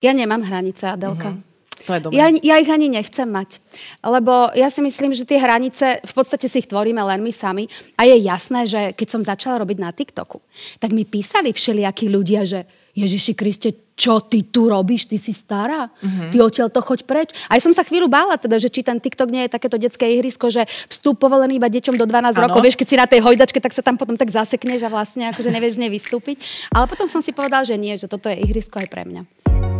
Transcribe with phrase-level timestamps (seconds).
[0.00, 1.36] Ja nemám hranice, Adelka.
[1.36, 1.50] Mhm.
[1.86, 2.16] To je dobré.
[2.16, 3.56] Ja, ja ich ani nechcem mať.
[4.04, 7.72] Lebo ja si myslím, že tie hranice, v podstate si ich tvoríme len my sami.
[7.96, 10.44] A je jasné, že keď som začala robiť na TikToku,
[10.76, 15.06] tak mi písali všelijakí ľudia, že Ježiši Kriste, čo ty tu robíš?
[15.06, 15.88] Ty si stará?
[16.32, 17.28] Ty odtiaľ to choď preč.
[17.46, 20.50] Aj som sa chvíľu bála, teda, že či ten TikTok nie je takéto detské ihrisko,
[20.50, 22.50] že vstup povolený iba deťom do 12 Áno.
[22.50, 22.60] rokov.
[22.66, 25.54] Vieš, keď si na tej hojdačke, tak sa tam potom tak zasekneš a vlastne akože
[25.54, 26.42] nevieš z nej vystúpiť.
[26.74, 29.79] Ale potom som si povedal, že nie, že toto je ihrisko aj pre mňa.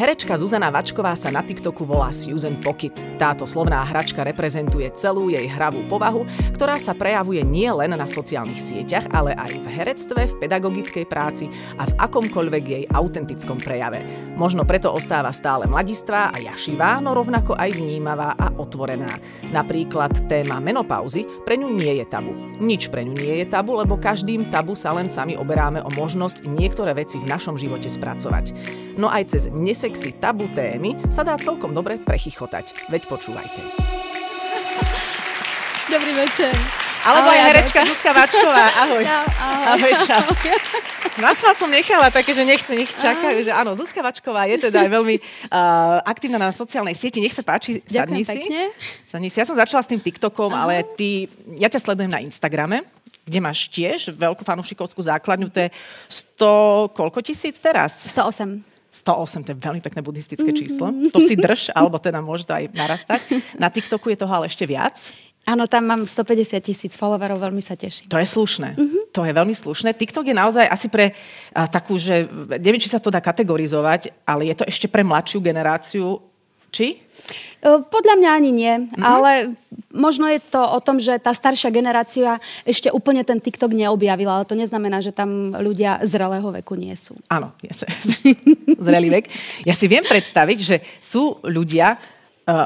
[0.00, 2.96] Herečka Zuzana Vačková sa na TikToku volá Susan Pocket.
[3.20, 6.24] Táto slovná hračka reprezentuje celú jej hravú povahu,
[6.56, 11.52] ktorá sa prejavuje nie len na sociálnych sieťach, ale aj v herectve, v pedagogickej práci
[11.76, 14.00] a v akomkoľvek jej autentickom prejave.
[14.40, 19.12] Možno preto ostáva stále mladistvá a jašivá, no rovnako aj vnímavá a otvorená.
[19.52, 22.32] Napríklad téma menopauzy pre ňu nie je tabu.
[22.56, 26.48] Nič pre ňu nie je tabu, lebo každým tabu sa len sami oberáme o možnosť
[26.48, 28.56] niektoré veci v našom živote spracovať.
[28.96, 29.44] No aj cez
[29.90, 32.86] nesexy tabu témy sa dá celkom dobre prechychotať.
[32.94, 33.58] Veď počúvajte.
[35.90, 36.54] Dobrý večer.
[37.02, 38.70] Alebo Ahoj, aj herečka Zuzka Vačková.
[38.86, 39.02] Ahoj.
[39.02, 39.66] Čau, ahoj.
[39.66, 40.22] Ahoj, čau.
[41.24, 44.86] Vás vás som nechala také, že nech, nech čakajú, že áno, Zuzka Vačková je teda
[44.86, 47.18] aj veľmi uh, aktívna na sociálnej sieti.
[47.18, 48.30] Nech sa páči, sadni Ďakujem si.
[48.30, 48.60] pekne.
[49.10, 49.42] Sadni si.
[49.42, 51.26] Ja som začala s tým TikTokom, ale ty,
[51.58, 52.86] ja ťa sledujem na Instagrame,
[53.26, 55.68] kde máš tiež veľkú fanúšikovskú základňu, to je
[56.38, 58.06] 100, koľko tisíc teraz?
[58.06, 58.69] 108.
[58.90, 60.90] 108, to je veľmi pekné buddhistické číslo.
[61.14, 63.20] To si drž, alebo teda môže to aj narastať.
[63.54, 64.98] Na TikToku je toho ale ešte viac.
[65.48, 68.12] Áno, tam mám 150 tisíc followerov, veľmi sa teším.
[68.12, 68.76] To je slušné.
[69.16, 69.96] To je veľmi slušné.
[69.96, 71.16] TikTok je naozaj asi pre
[71.56, 72.28] a, takú, že
[72.60, 76.22] neviem, či sa to dá kategorizovať, ale je to ešte pre mladšiu generáciu.
[76.70, 77.02] Či?
[77.58, 79.58] E, Podľa mňa ani nie, ale
[79.94, 84.48] možno je to o tom, že tá staršia generácia ešte úplne ten TikTok neobjavila, ale
[84.48, 87.18] to neznamená, že tam ľudia zrelého veku nie sú.
[87.26, 87.86] Áno, ja sa,
[88.86, 89.26] zrelý vek.
[89.66, 91.98] Ja si viem predstaviť, že sú ľudia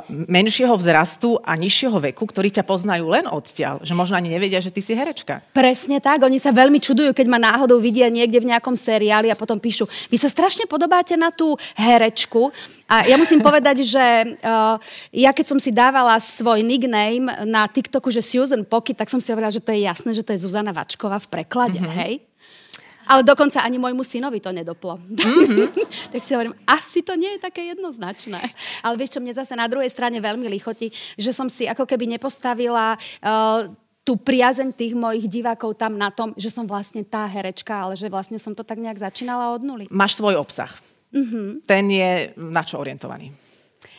[0.08, 3.82] menšieho vzrastu a nižšieho veku, ktorí ťa poznajú len odtiaľ.
[3.84, 5.44] Že možno ani nevedia, že ty si herečka.
[5.52, 9.38] Presne tak, oni sa veľmi čudujú, keď ma náhodou vidia niekde v nejakom seriáli a
[9.38, 12.54] potom píšu, vy sa strašne podobáte na tú herečku.
[12.88, 14.04] A ja musím povedať, že
[14.40, 14.80] uh,
[15.12, 19.28] ja keď som si dávala svoj nickname na TikToku, že Susan Pocket, tak som si
[19.34, 21.98] hovorila, že to je jasné, že to je Zuzana Vačková v preklade, mm-hmm.
[22.00, 22.12] hej?
[23.04, 24.96] Ale dokonca ani môjmu synovi to nedoplo.
[24.96, 25.68] Mm-hmm.
[26.12, 28.40] tak si hovorím, asi to nie je také jednoznačné.
[28.80, 32.08] Ale vieš čo, mne zase na druhej strane veľmi lichotí, že som si ako keby
[32.16, 33.68] nepostavila uh,
[34.04, 38.12] tú priazeň tých mojich divákov tam na tom, že som vlastne tá herečka, ale že
[38.12, 39.84] vlastne som to tak nejak začínala od nuly.
[39.88, 40.72] Máš svoj obsah.
[41.14, 41.46] Mm-hmm.
[41.64, 43.43] Ten je na čo orientovaný?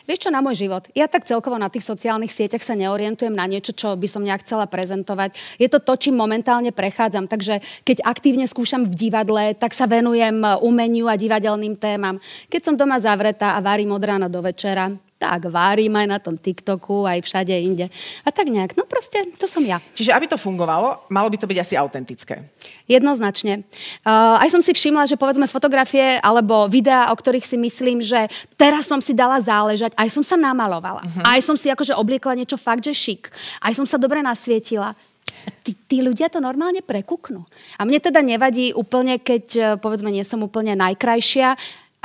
[0.06, 0.86] Vieš čo, na môj život.
[0.94, 4.46] Ja tak celkovo na tých sociálnych sieťach sa neorientujem na niečo, čo by som nejak
[4.46, 5.34] chcela prezentovať.
[5.58, 7.26] Je to to, čím momentálne prechádzam.
[7.26, 12.22] Takže keď aktívne skúšam v divadle, tak sa venujem umeniu a divadelným témam.
[12.46, 16.36] Keď som doma zavretá a varím od rána do večera, tak várim aj na tom
[16.36, 17.88] TikToku, aj všade inde.
[18.20, 19.80] A tak nejak, no proste, to som ja.
[19.96, 22.44] Čiže aby to fungovalo, malo by to byť asi autentické.
[22.84, 23.64] Jednoznačne.
[24.04, 28.28] Uh, aj som si všimla, že povedzme fotografie alebo videá, o ktorých si myslím, že
[28.60, 31.02] teraz som si dala záležať, aj som sa namalovala.
[31.02, 31.24] Uh-huh.
[31.24, 33.32] Aj som si akože obliekla niečo fakt, že šik.
[33.64, 34.92] Aj som sa dobre nasvietila.
[35.62, 37.46] Tí, tí ľudia to normálne prekuknú.
[37.78, 41.54] A mne teda nevadí úplne, keď eh, povedzme nie som úplne najkrajšia,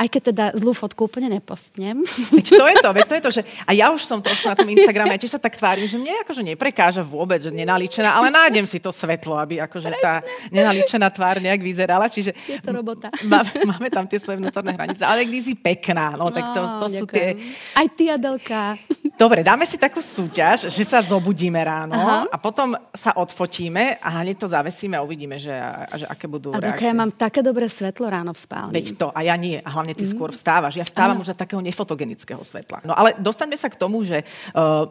[0.02, 2.02] aj keď teda zlú fotku úplne nepostnem.
[2.34, 4.58] Veď to je to, veď to je to, že a ja už som trošku na
[4.58, 8.34] tom Instagrame, ja tiež sa tak tvárim, že mne akože neprekáža vôbec, že nenalíčená, ale
[8.34, 12.10] nájdem si to svetlo, aby akože tá nenalíčená tvár nejak vyzerala.
[12.10, 13.14] Čiže Je to robota.
[13.32, 16.86] Máme, máme tam tie svoje vnútorné hranice, ale kde si pekná, no tak to, to
[16.90, 17.38] sú tie...
[17.78, 18.76] Aj ty, Adelka.
[19.22, 22.26] Dobre, dáme si takú súťaž, že sa zobudíme ráno Aha.
[22.26, 25.54] a potom sa odfotíme a hneď to zavesíme a uvidíme, že,
[25.94, 26.90] že aké budú Adelka, reakcie.
[26.90, 28.74] ja mám také dobré svetlo ráno v spálni.
[28.74, 29.60] Veď to, a ja nie.
[29.62, 30.80] A hlavne ty skôr vstávaš.
[30.80, 32.82] Ja vstávam už za takého nefotogenického svetla.
[32.82, 34.24] No ale dostaňme sa k tomu, že,
[34.56, 34.88] uh,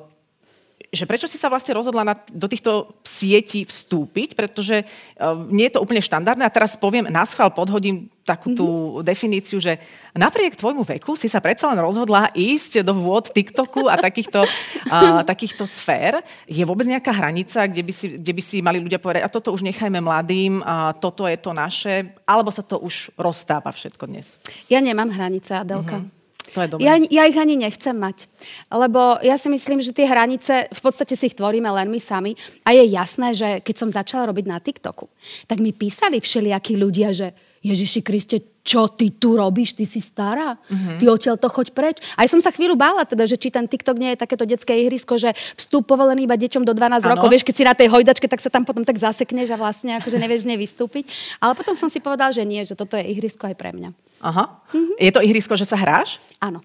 [0.91, 5.79] že prečo si sa vlastne rozhodla na, do týchto sietí vstúpiť, pretože uh, nie je
[5.79, 6.43] to úplne štandardné.
[6.43, 9.03] A teraz poviem, na schvál podhodím takú tú mm-hmm.
[9.07, 9.79] definíciu, že
[10.11, 15.23] napriek tvojmu veku si sa predsa len rozhodla ísť do vôd TikToku a takýchto, uh,
[15.23, 16.19] takýchto sfér.
[16.43, 19.55] Je vôbec nejaká hranica, kde by, si, kde by si mali ľudia povedať, a toto
[19.55, 24.35] už nechajme mladým, a toto je to naše, alebo sa to už rozstáva všetko dnes?
[24.67, 26.03] Ja nemám hranice, Adelka.
[26.03, 26.20] Mm-hmm.
[26.53, 26.83] To je dobré.
[26.83, 28.27] Ja, ja ich ani nechcem mať.
[28.67, 32.35] Lebo ja si myslím, že tie hranice, v podstate si ich tvoríme len my sami.
[32.67, 35.07] A je jasné, že keď som začala robiť na TikToku,
[35.47, 37.31] tak mi písali všelijakí ľudia, že
[37.61, 41.01] Ježiši Kriste, čo ty tu robíš, ty si stará, uh-huh.
[41.01, 41.97] ty odtiaľ to choď preč.
[42.13, 45.17] Aj som sa chvíľu bála, teda, že či ten TikTok nie je takéto detské ihrisko,
[45.17, 47.17] že vstup povolený iba deťom do 12 ano.
[47.17, 47.33] rokov.
[47.33, 50.17] Vieš, keď si na tej hojdačke, tak sa tam potom tak zasekneš a vlastne akože
[50.21, 51.09] nevieš z nej vystúpiť.
[51.41, 53.89] Ale potom som si povedal, že nie, že toto je ihrisko aj pre mňa.
[54.21, 54.45] Aha.
[54.69, 54.93] Uh-huh.
[55.01, 56.21] Je to ihrisko, že sa hráš?
[56.37, 56.61] Áno.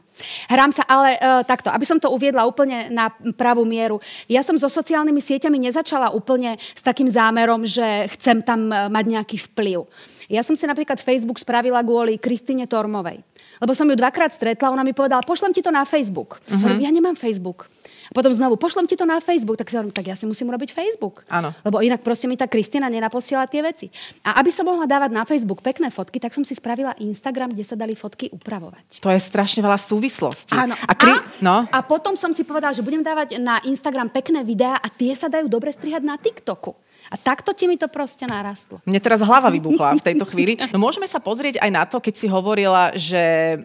[0.49, 4.01] Hrám sa, ale uh, takto, aby som to uviedla úplne na pravú mieru.
[4.29, 9.05] Ja som so sociálnymi sieťami nezačala úplne s takým zámerom, že chcem tam e, mať
[9.13, 9.85] nejaký vplyv.
[10.27, 13.23] Ja som si napríklad Facebook spravila kvôli Kristine Tormovej.
[13.63, 16.43] Lebo som ju dvakrát stretla, ona mi povedala, pošlem ti to na Facebook.
[16.45, 16.61] Uh-huh.
[16.61, 17.71] Hovorím, ja nemám Facebook.
[18.07, 19.59] A potom znovu, pošlem ti to na Facebook.
[19.59, 21.27] Tak si hovorím, tak ja si musím urobiť Facebook.
[21.27, 21.51] Áno.
[21.67, 23.91] Lebo inak proste mi tá Kristina nenaposiela tie veci.
[24.23, 27.65] A aby som mohla dávať na Facebook pekné fotky, tak som si spravila Instagram, kde
[27.67, 29.03] sa dali fotky upravovať.
[29.03, 30.55] To je strašne veľa súvislostí.
[30.55, 30.79] Áno.
[30.79, 31.67] A, kri- no.
[31.67, 35.27] a potom som si povedala, že budem dávať na Instagram pekné videá a tie sa
[35.27, 36.86] dajú dobre strihať na TikToku.
[37.11, 38.83] A takto ti mi to proste narastlo.
[38.83, 40.59] Mne teraz hlava vybuchla v tejto chvíli.
[40.75, 43.57] No môžeme sa pozrieť aj na to, keď si hovorila, že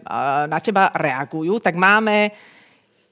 [0.46, 2.32] na teba reagujú, tak máme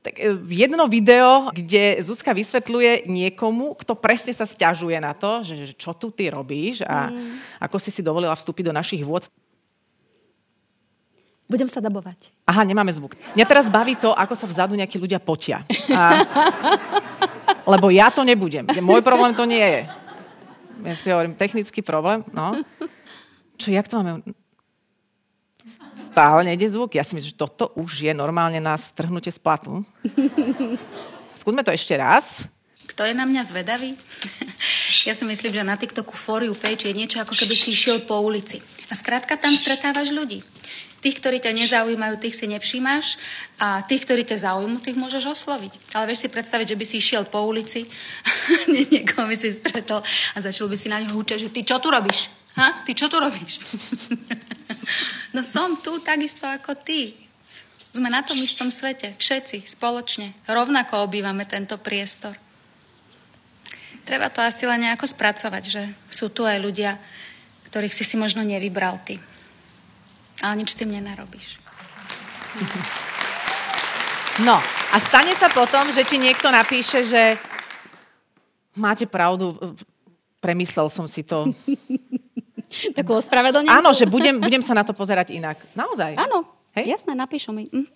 [0.01, 5.73] tak e, jedno video, kde Zuzka vysvetľuje niekomu, kto presne sa stiažuje na to, že,
[5.73, 7.61] že čo tu ty robíš a mm.
[7.61, 9.29] ako si si dovolila vstúpiť do našich vôd.
[11.51, 12.31] Budem sa dabovať.
[12.47, 13.19] Aha, nemáme zvuk.
[13.35, 15.67] Mňa teraz baví to, ako sa vzadu nejakí ľudia potia.
[15.91, 16.23] A...
[17.75, 18.71] Lebo ja to nebudem.
[18.79, 19.83] Môj problém to nie je.
[20.85, 22.57] Ja si hovorím, technický problém, no.
[23.61, 24.25] Čo, jak to máme?
[26.11, 26.97] Stále nejde zvuk.
[26.97, 29.85] Ja si myslím, že toto už je normálne na strhnutie z platu.
[31.41, 32.49] Skúsme to ešte raz.
[32.91, 33.95] Kto je na mňa zvedavý?
[35.09, 38.03] ja si myslím, že na TikToku For You page je niečo ako keby si išiel
[38.03, 38.59] po ulici.
[38.91, 40.43] A skrátka tam stretávaš ľudí.
[41.01, 43.17] Tých, ktorí ťa nezaujímajú, tých si nevšímáš
[43.57, 45.97] a tých, ktorí ťa zaujímu, tých môžeš osloviť.
[45.97, 47.89] Ale vieš si predstaviť, že by si išiel po ulici,
[48.93, 51.89] niekoho by si stretol a začal by si na ňo húčať, že ty čo tu
[51.89, 52.29] robíš?
[52.61, 52.85] Ha?
[52.85, 53.65] Ty čo tu robíš?
[55.35, 57.17] no som tu takisto ako ty.
[57.91, 60.37] Sme na tom istom svete, všetci, spoločne.
[60.47, 62.39] Rovnako obývame tento priestor.
[64.07, 66.99] Treba to asi len nejako spracovať, že sú tu aj ľudia,
[67.71, 69.19] ktorých si si možno nevybral ty.
[70.41, 71.61] Ale nič tým nenarobíš.
[74.41, 74.57] No,
[74.91, 77.37] a stane sa potom, že ti niekto napíše, že
[78.73, 79.55] máte pravdu,
[80.41, 81.53] premyslel som si to.
[82.99, 83.71] Takú ospravedlnenku?
[83.71, 85.59] Áno, že budem, budem sa na to pozerať inak.
[85.77, 86.17] Naozaj.
[86.17, 86.95] Áno, Hej?
[86.95, 87.67] Jasné, napíšu mi.
[87.67, 87.91] Mm.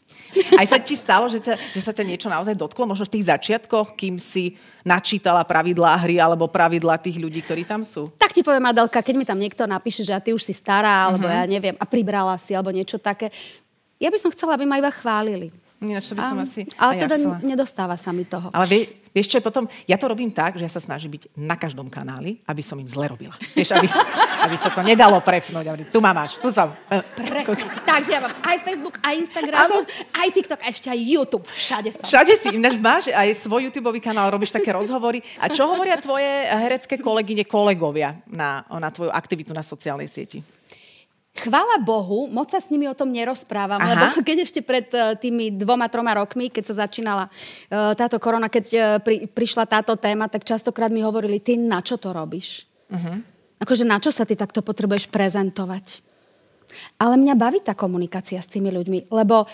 [0.58, 2.90] Aj sa ti stalo, že, ťa, že sa ťa niečo naozaj dotklo?
[2.90, 7.86] Možno v tých začiatkoch, kým si načítala pravidlá hry alebo pravidlá tých ľudí, ktorí tam
[7.86, 8.10] sú?
[8.18, 11.06] Tak ti poviem, Adelka, keď mi tam niekto napíše, že a ty už si stará,
[11.06, 11.38] alebo uh-huh.
[11.38, 13.30] ja neviem, a pribrala si, alebo niečo také,
[14.02, 15.54] ja by som chcela, aby ma iba chválili.
[15.88, 16.60] Ináč to by som a, asi...
[16.81, 18.48] Ale teda ja nedostáva sa mi toho.
[18.50, 18.82] Ale vie,
[19.12, 19.69] vieš čo je potom?
[19.84, 22.88] Ja to robím tak, že ja sa snažím byť na každom kanáli, aby som im
[22.88, 23.36] zle robila.
[23.52, 23.86] Vieš, aby,
[24.48, 25.66] aby sa to nedalo prepnúť.
[25.69, 26.72] Aby, tu ma máš, tu som.
[27.14, 27.64] Presne.
[27.84, 29.76] Takže ja mám aj Facebook, aj Instagram, ano.
[30.12, 31.44] aj TikTok, a ešte aj YouTube.
[31.46, 32.06] Všade som.
[32.08, 32.48] Všade si.
[32.56, 35.20] Ináč máš aj svoj YouTube kanál, robíš také rozhovory.
[35.38, 40.42] A čo hovoria tvoje herecké kolegyne, kolegovia na, na tvoju aktivitu na sociálnej sieti?
[41.34, 43.90] Chvála Bohu, moc sa s nimi o tom nerozprávam, Aha.
[43.90, 48.46] lebo keď ešte pred uh, tými dvoma, troma rokmi, keď sa začínala uh, táto korona,
[48.46, 52.70] keď uh, pri, prišla táto téma, tak častokrát mi hovorili, ty na čo to robíš?
[52.86, 53.19] Uh-huh.
[53.58, 56.06] Akože na čo sa ty takto potrebuješ prezentovať?
[57.03, 59.46] Ale mňa baví tá komunikácia s tými ľuďmi, lebo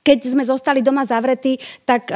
[0.00, 2.08] keď sme zostali doma zavretí, tak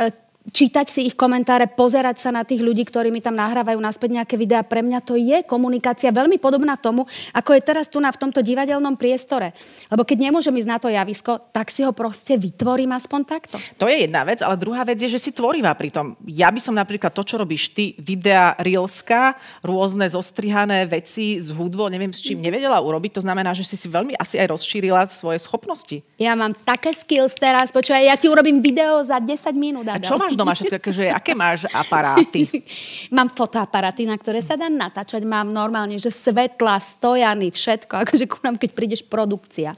[0.48, 4.34] čítať si ich komentáre, pozerať sa na tých ľudí, ktorí mi tam nahrávajú naspäť nejaké
[4.40, 4.64] videá.
[4.64, 7.04] Pre mňa to je komunikácia veľmi podobná tomu,
[7.36, 9.52] ako je teraz tu na v tomto divadelnom priestore.
[9.92, 13.56] Lebo keď nemôžem ísť na to javisko, tak si ho proste vytvorím aspoň takto.
[13.76, 16.16] To je jedna vec, ale druhá vec je, že si tvorivá pri tom.
[16.24, 21.90] Ja by som napríklad to, čo robíš ty, videa Reelska, rôzne zostrihané veci z hudbo,
[21.92, 23.20] neviem s čím nevedela urobiť.
[23.20, 26.00] To znamená, že si si veľmi asi aj rozšírila svoje schopnosti.
[26.16, 29.84] Ja mám také skills teraz, počúvaj, ja ti urobím video za 10 minút.
[29.90, 30.54] A čo máš doma?
[30.54, 32.46] Všetko, akože, aké máš aparáty?
[33.16, 35.26] mám fotoaparáty, na ktoré sa dá natáčať.
[35.26, 38.06] Mám normálne, že svetla, stojany, všetko.
[38.06, 39.74] Akože ku nám, keď prídeš produkcia.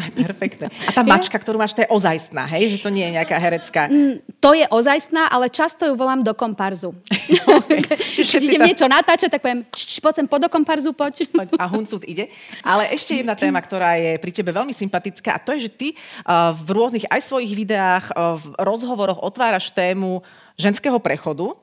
[0.00, 0.66] Perfektné.
[0.86, 2.76] A tá mačka, ktorú máš, to je ozajstná, hej?
[2.76, 3.90] Že to nie je nejaká herecká.
[3.90, 6.94] Mm, to je ozajstná, ale často ju volám do komparzu.
[7.48, 7.80] Okay.
[8.28, 11.28] Keď idem niečo natáčať, tak poviem, poď sem, po do komparzu, poď.
[11.28, 11.56] poď.
[11.56, 12.28] A Huncút ide.
[12.60, 15.88] Ale ešte jedna téma, ktorá je pri tebe veľmi sympatická a to je, že ty
[15.92, 20.20] uh, v rôznych aj svojich videách, uh, v rozhovoroch otváraš tému
[20.60, 21.56] ženského prechodu,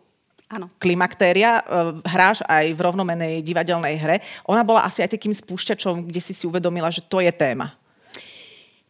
[0.46, 0.70] Áno.
[0.78, 1.66] klimaktéria,
[2.06, 4.18] hráš aj v rovnomenej divadelnej hre.
[4.46, 7.74] Ona bola asi aj takým spúšťačom, kde si si uvedomila, že to je téma.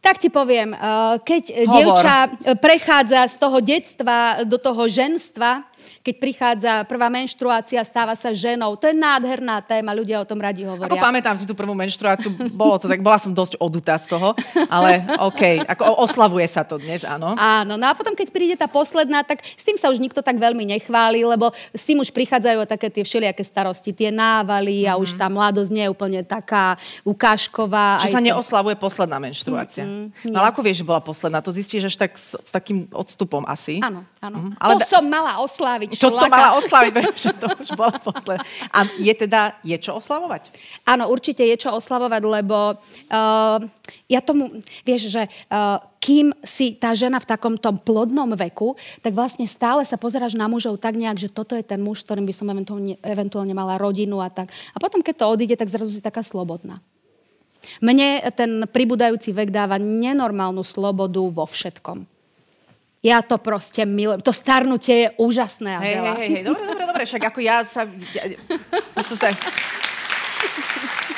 [0.06, 1.74] Tak ti poviem, uh, keď Hovor.
[1.74, 2.16] dievča
[2.62, 5.66] prechádza z toho detstva do toho ženstva,
[6.06, 8.78] keď prichádza prvá menštruácia, stáva sa ženou.
[8.78, 10.86] To je nádherná téma, ľudia o tom radi hovoria.
[10.86, 14.38] Ako pamätám si tú prvú menštruáciu, bolo to tak, bola som dosť odutá z toho,
[14.70, 17.34] ale OK, ako oslavuje sa to dnes, áno.
[17.34, 20.38] Áno, no a potom, keď príde tá posledná, tak s tým sa už nikto tak
[20.38, 25.02] veľmi nechváli, lebo s tým už prichádzajú také tie všelijaké starosti, tie návaly a mm-hmm.
[25.02, 28.06] už tá mladosť nie je úplne taká ukážková.
[28.06, 28.28] Že sa to...
[28.30, 29.82] neoslavuje posledná menštruácia.
[29.82, 29.95] Mm-hmm,
[30.30, 31.38] no ale ako vieš, že bola posledná?
[31.42, 33.80] To zistíš až tak s, s takým odstupom asi.
[33.82, 34.38] Áno, áno.
[34.38, 34.60] Mm-hmm.
[34.62, 34.92] Ale to da...
[34.92, 35.88] som mala osláviť.
[35.98, 38.44] To som mala osláviť, pretože to už bola posledná.
[38.70, 40.52] A je teda, je čo oslavovať?
[40.84, 43.58] Áno, určite je čo oslavovať, lebo uh,
[44.06, 49.10] ja tomu, vieš, že uh, kým si tá žena v takom tom plodnom veku, tak
[49.10, 52.22] vlastne stále sa pozeráš na mužov tak nejak, že toto je ten muž, s ktorým
[52.22, 54.54] by som eventuálne, eventuálne mala rodinu a tak.
[54.70, 56.78] A potom, keď to odíde, tak zrazu si taká slobodná.
[57.80, 62.06] Mne ten pribúdajúci vek dáva nenormálnu slobodu vo všetkom.
[63.06, 64.18] Ja to proste milujem.
[64.24, 66.18] To starnutie je úžasné, Adela.
[66.18, 66.42] Hej, hej, hej.
[66.42, 67.02] Dobre, dobre, dobre.
[67.06, 67.86] Však ako ja sa...
[67.86, 68.24] Ja,
[68.98, 69.38] to sú tak...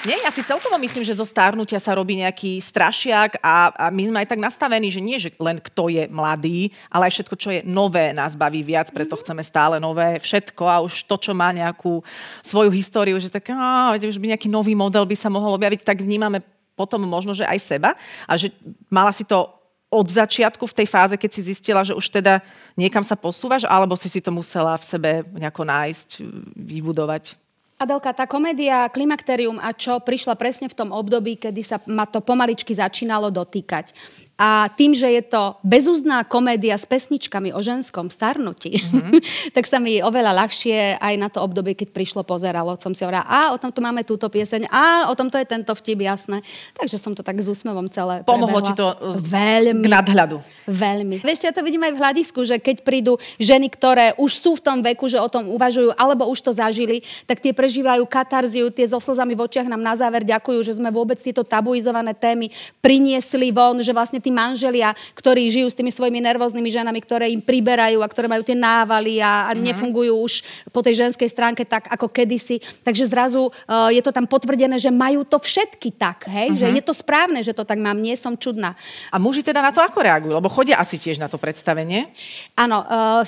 [0.00, 4.08] Nie, ja si celkovo myslím, že zo stárnutia sa robí nejaký strašiak a, a my
[4.08, 7.48] sme aj tak nastavení, že nie, že len kto je mladý, ale aj všetko, čo
[7.52, 9.20] je nové, nás baví viac, preto mhm.
[9.20, 12.00] chceme stále nové všetko a už to, čo má nejakú
[12.40, 16.00] svoju históriu, že tak, á, už by nejaký nový model by sa mohol objaviť, tak
[16.00, 16.40] vnímame
[16.72, 17.92] potom možno, že aj seba
[18.24, 18.48] a že
[18.88, 19.52] mala si to
[19.92, 22.40] od začiatku v tej fáze, keď si zistila, že už teda
[22.72, 26.08] niekam sa posúvaš, alebo si si to musela v sebe nejako nájsť,
[26.56, 27.36] vybudovať?
[27.80, 32.20] Adelka, tá komédia Klimakterium a čo prišla presne v tom období, kedy sa ma to
[32.20, 33.96] pomaličky začínalo dotýkať.
[34.40, 39.12] A tým, že je to bezúzná komédia s pesničkami o ženskom starnutí, mm-hmm.
[39.56, 42.72] tak sa mi oveľa ľahšie aj na to obdobie, keď prišlo, pozeralo.
[42.80, 45.44] Som si hovorila, a o tom tu máme túto pieseň, a o tom to je
[45.44, 46.40] tento vtip, jasné.
[46.72, 48.68] Takže som to tak s úsmevom celé Pomohlo prebehla.
[48.72, 48.88] ti to
[49.28, 50.40] veľmi, k nadhľadu.
[50.64, 51.20] Veľmi.
[51.20, 54.64] Vieš, ja to vidím aj v hľadisku, že keď prídu ženy, ktoré už sú v
[54.64, 58.88] tom veku, že o tom uvažujú, alebo už to zažili, tak tie prežívajú katarziu, tie
[58.88, 62.48] so slzami v očiach nám na záver ďakujú, že sme vôbec tieto tabuizované témy
[62.80, 67.42] priniesli von, že vlastne tí manželia, ktorí žijú s tými svojimi nervóznymi ženami, ktoré im
[67.42, 69.66] priberajú a ktoré majú tie návaly a, a mm-hmm.
[69.66, 70.32] nefungujú už
[70.70, 72.62] po tej ženskej stránke tak, ako kedysi.
[72.86, 76.54] Takže zrazu uh, je to tam potvrdené, že majú to všetky tak, hej?
[76.54, 76.62] Mm-hmm.
[76.62, 78.78] že je to správne, že to tak mám, nie som čudná.
[79.10, 80.30] A muži teda na to ako reagujú?
[80.38, 82.14] Lebo chodia asi tiež na to predstavenie?
[82.54, 83.26] Áno, uh,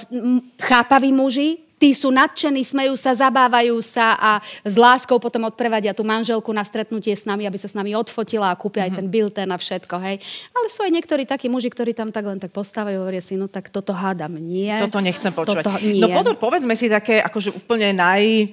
[0.63, 4.31] chápaví muži, tí sú nadšení, smejú sa, zabávajú sa a
[4.63, 8.55] s láskou potom odprevadia tú manželku na stretnutie s nami, aby sa s nami odfotila
[8.55, 8.95] a kúpia mm-hmm.
[8.95, 9.15] aj ten mhm.
[9.19, 10.23] bilten a všetko, hej.
[10.55, 13.35] Ale sú aj niektorí takí muži, ktorí tam tak len tak postávajú a hovoria si,
[13.35, 14.71] no tak toto hádam, nie.
[14.79, 15.67] Toto nechcem počúvať.
[15.67, 15.99] Toto, nie.
[15.99, 18.47] No pozor, povedzme si také akože úplne naj e,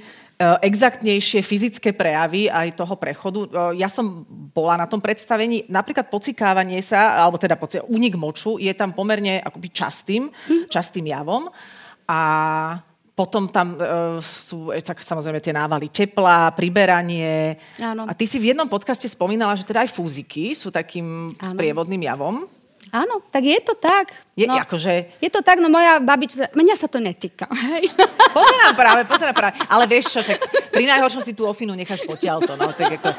[0.66, 3.46] exaktnejšie fyzické prejavy aj toho prechodu.
[3.46, 4.26] E, ja som
[4.58, 9.70] bola na tom predstavení, napríklad pocikávanie sa, alebo teda únik moču je tam pomerne akoby
[9.70, 10.66] častým, mhm.
[10.74, 11.54] častým javom.
[12.10, 12.18] A
[13.20, 17.60] potom tam uh, sú e, tak samozrejme tie návaly tepla, priberanie.
[17.76, 18.08] Áno.
[18.08, 21.44] A ty si v jednom podcaste spomínala, že teda aj fúziky sú takým Áno.
[21.44, 22.48] sprievodným javom.
[22.90, 24.18] Áno, tak je to tak.
[24.34, 25.22] Je, no, akože...
[25.22, 27.46] je to tak, no moja babička, mňa sa to netýka.
[27.70, 27.92] Hej.
[28.34, 29.54] Pozerám práve, pozerám práve.
[29.70, 30.42] Ale vieš čo, tak
[30.74, 32.54] pri najhoršom si tú ofinu necháš potiaľ to.
[32.58, 33.14] No, tak ako...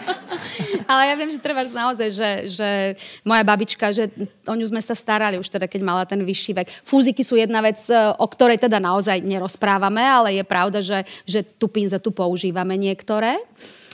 [0.90, 2.69] Ale ja viem, že treba naozaj, že, že
[3.23, 4.11] moja babička, že
[4.49, 6.69] o ňu sme sa starali už teda, keď mala ten vyšší vek.
[6.83, 11.47] Fúziky sú jedna vec, e, o ktorej teda naozaj nerozprávame, ale je pravda, že, že
[11.47, 13.38] tú pinze tu používame niektoré.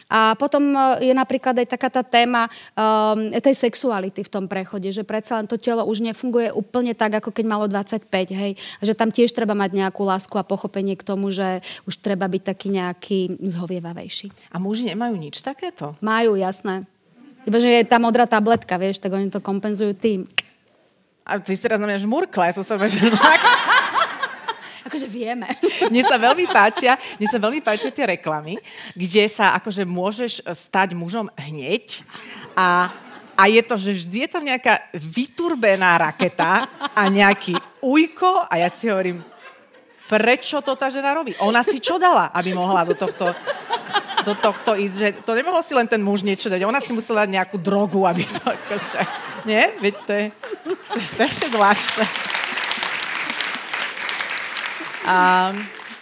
[0.07, 2.47] A potom e, je napríklad aj taká tá téma
[2.79, 7.19] um, tej sexuality v tom prechode, že predsa len to telo už nefunguje úplne tak,
[7.19, 8.55] ako keď malo 25, hej.
[8.83, 12.43] Že tam tiež treba mať nejakú lásku a pochopenie k tomu, že už treba byť
[12.43, 14.55] taký nejaký zhovievavejší.
[14.55, 15.99] A muži nemajú nič takéto?
[15.99, 16.87] Majú, jasné.
[17.47, 20.27] Iba, že je tá modrá tabletka, vieš, tak oni to kompenzujú tým.
[21.27, 23.11] A ty si teraz na mňa žmurkle, to sa že
[24.97, 25.45] Akože vieme.
[25.93, 28.57] Mne sa veľmi páčia, mne sa veľmi páčia tie reklamy,
[28.97, 32.01] kde sa akože môžeš stať mužom hneď
[32.57, 32.89] a
[33.37, 36.65] a je to, že vždy je tam nejaká vyturbená raketa
[36.97, 37.53] a nejaký
[37.85, 39.21] ujko a ja si hovorím,
[40.09, 41.37] prečo to tá žena robí?
[41.45, 43.37] Ona si čo dala, aby mohla do tohto,
[44.25, 44.97] do tohto ísť?
[44.97, 46.65] Že to nemohol si len ten muž niečo dať.
[46.65, 49.05] Ona si musela dať nejakú drogu, aby to akože...
[49.45, 49.77] Nie?
[49.85, 50.25] Veď to je,
[50.65, 52.36] to je strašne zvláštne.
[55.07, 55.55] Um,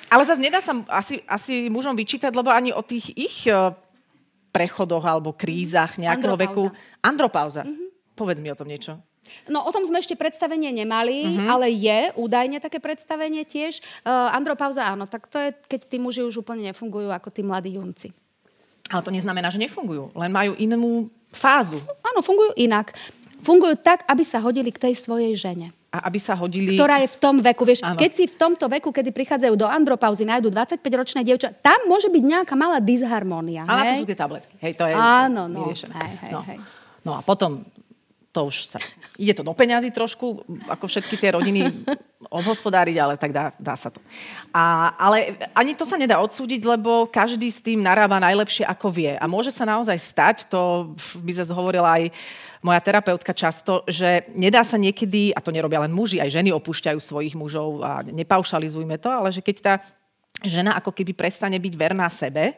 [0.08, 3.76] ale zase nedá sa asi, asi mužom vyčítať, lebo ani o tých ich uh,
[4.54, 6.49] prechodoch alebo krízach nejakého Andropauza.
[6.49, 6.64] veku...
[7.04, 7.62] Andropauza.
[7.66, 7.88] Mm-hmm.
[8.14, 9.02] Povedz mi o tom niečo.
[9.49, 11.49] No o tom sme ešte predstavenie nemali, mm-hmm.
[11.49, 13.80] ale je údajne také predstavenie tiež.
[14.04, 17.80] Uh, andropauza áno, tak to je, keď tí muži už úplne nefungujú ako tí mladí
[17.80, 18.12] junci.
[18.92, 21.80] Ale to neznamená, že nefungujú, len majú inú fázu.
[22.04, 22.92] Áno, fungujú inak.
[23.40, 25.73] Fungujú tak, aby sa hodili k tej svojej žene.
[25.95, 26.75] A aby sa hodili...
[26.75, 27.63] Ktorá je v tom veku.
[27.63, 32.11] Vieš, keď si v tomto veku, kedy prichádzajú do andropauzy, nájdu 25-ročné dievča, tam môže
[32.11, 33.63] byť nejaká malá disharmónia.
[33.63, 34.59] A na to sú tie tabletky.
[34.59, 35.71] Hej, to je Áno, no.
[35.71, 35.95] vyriešené.
[35.95, 36.41] Hej, hej, no.
[36.43, 36.59] hej.
[37.07, 37.63] no a potom
[38.35, 38.83] to už sa...
[39.14, 41.71] Ide to do peňazí trošku, ako všetky tie rodiny
[42.26, 44.03] obhospodáriť, ale tak dá, dá sa to.
[44.50, 49.14] A, ale ani to sa nedá odsúdiť, lebo každý s tým narába najlepšie, ako vie.
[49.14, 50.91] A môže sa naozaj stať, to
[51.23, 52.11] by sa hovorila aj
[52.59, 56.99] moja terapeutka často, že nedá sa niekedy, a to nerobia len muži, aj ženy opúšťajú
[56.99, 59.75] svojich mužov a nepaušalizujme to, ale že keď tá
[60.43, 62.57] žena ako keby prestane byť verná sebe,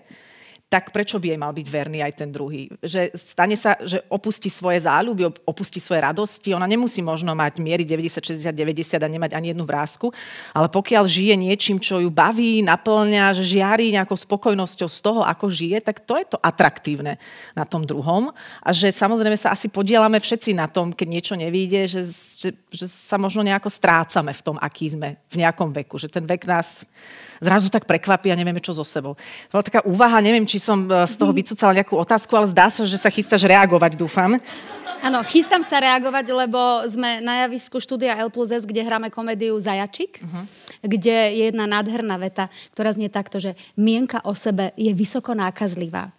[0.66, 2.66] tak prečo by jej mal byť verný aj ten druhý?
[2.82, 6.50] Že stane sa, že opustí svoje záľuby, opustí svoje radosti.
[6.58, 10.10] Ona nemusí možno mať miery 90, 60, 90 a nemať ani jednu vrázku,
[10.50, 15.46] ale pokiaľ žije niečím, čo ju baví, naplňa, že žiari nejakou spokojnosťou z toho, ako
[15.46, 17.14] žije, tak to je to atraktívne
[17.54, 18.34] na tom druhom.
[18.58, 22.02] A že samozrejme sa asi podielame všetci na tom, keď niečo nevíde, že,
[22.34, 25.94] že, že sa možno nejako strácame v tom, aký sme v nejakom veku.
[25.94, 26.82] Že ten vek nás
[27.40, 29.14] zrazu tak prekvapí a nevieme, čo so sebou.
[29.52, 32.72] To bola taká úvaha, neviem, či som e, z toho vycúcala nejakú otázku, ale zdá
[32.72, 34.40] sa, že sa chystáš reagovať, dúfam.
[35.04, 36.58] Áno, chystám sa reagovať, lebo
[36.88, 40.44] sme na javisku štúdia L plus S, kde hráme komédiu Zajačik, uh-huh.
[40.80, 46.15] kde je jedna nádherná veta, ktorá znie takto, že mienka o sebe je vysoko nákazlivá.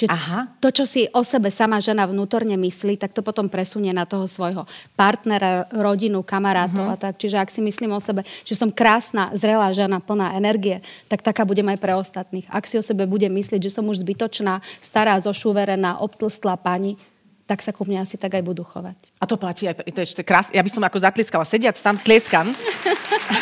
[0.00, 0.48] Čiže Aha.
[0.64, 4.24] to, čo si o sebe sama žena vnútorne myslí, tak to potom presunie na toho
[4.24, 4.64] svojho
[4.96, 6.96] partnera, rodinu, kamarátov uh-huh.
[6.96, 7.20] a tak.
[7.20, 10.80] Čiže ak si myslím o sebe, že som krásna, zrelá žena, plná energie,
[11.12, 12.48] tak taká budem aj pre ostatných.
[12.48, 16.96] Ak si o sebe bude myslieť, že som už zbytočná, stará, zošuverená, obtlstlá pani,
[17.44, 18.96] tak sa ku mne asi tak aj budú chovať.
[19.20, 20.56] A to platí aj, to je ešte krásne.
[20.56, 22.56] Ja by som ako zatliskala, sediac tam, tlieskam.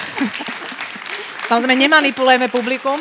[1.53, 2.99] Samozrejme, nemanipulujeme publikum.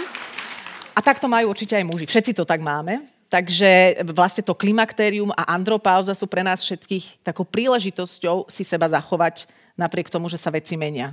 [0.94, 2.06] A tak to majú určite aj muži.
[2.06, 3.17] Všetci to tak máme.
[3.28, 9.52] Takže vlastne to klimaktérium a andropauza sú pre nás všetkých takou príležitosťou si seba zachovať
[9.76, 11.12] napriek tomu, že sa veci menia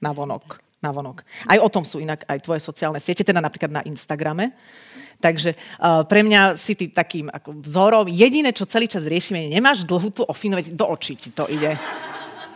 [0.00, 0.56] na vonok.
[0.80, 1.20] Na vonok.
[1.44, 4.56] Aj o tom sú inak aj tvoje sociálne siete, teda napríklad na Instagrame.
[5.20, 8.08] Takže uh, pre mňa si ty takým ako vzorom.
[8.08, 11.76] Jediné, čo celý čas riešime, nemáš dlhú tú ofinu, veď do očí ti to ide.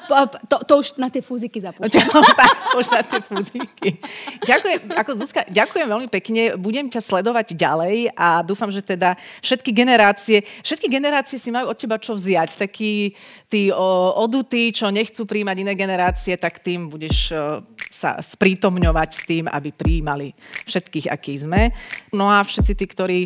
[0.05, 2.09] To, to už na tie fúziky zapúšťam.
[2.81, 3.99] už na tie fúziky.
[4.45, 6.43] Ďakujem, ako Zuzka, ďakujem veľmi pekne.
[6.61, 11.79] Budem ťa sledovať ďalej a dúfam, že teda všetky generácie, všetky generácie si majú od
[11.79, 12.61] teba čo vziať.
[12.61, 13.17] Takí
[13.49, 19.21] tí o, odutí, čo nechcú príjmať iné generácie, tak tým budeš o, sa sprítomňovať s
[19.23, 20.35] tým, aby príjmali
[20.67, 21.71] všetkých, akí sme.
[22.11, 23.21] No a všetci tí, ktorí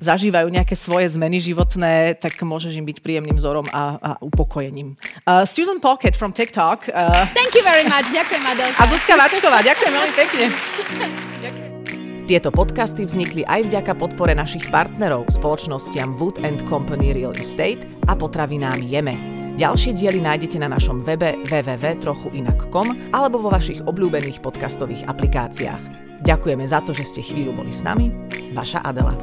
[0.00, 4.96] zažívajú nejaké svoje zmeny životné, tak môžeš im byť príjemným vzorom a, a upokojením.
[5.24, 6.92] Uh, Susan Pocket from TikTok.
[6.92, 8.04] Uh, Thank you very much.
[8.12, 8.76] Ďakujem, Adelka.
[8.76, 9.64] A Zuzka Vačková.
[9.64, 10.44] Ďakujem veľmi pekne.
[12.28, 18.14] Tieto podcasty vznikli aj vďaka podpore našich partnerov, spoločnostiam Wood and Company Real Estate a
[18.14, 19.18] potravinám Jeme.
[19.58, 25.82] Ďalšie diely nájdete na našom webe www.trochuinak.com alebo vo vašich obľúbených podcastových aplikáciách.
[26.22, 28.14] Ďakujeme za to, že ste chvíľu boli s nami.
[28.54, 29.16] Vaša Adela.